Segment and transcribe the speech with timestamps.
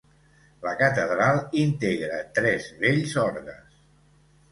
[0.61, 3.77] La Catedral integra tres bells orgues.